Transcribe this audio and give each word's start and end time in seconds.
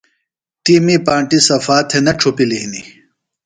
تی 0.63 0.73
می 0.85 0.95
پانٹیۡ 1.05 1.43
صفا 1.47 1.77
تھےۡ 1.89 2.03
نہ 2.05 2.11
ڇھوپِلیۡ 2.19 2.61
ہِنیۡ۔ 2.63 2.87